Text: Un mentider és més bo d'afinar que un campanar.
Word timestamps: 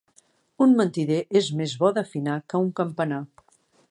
Un 0.65 0.71
mentider 0.79 1.19
és 1.41 1.51
més 1.59 1.77
bo 1.83 1.93
d'afinar 1.99 2.39
que 2.53 2.65
un 2.65 2.75
campanar. 2.83 3.23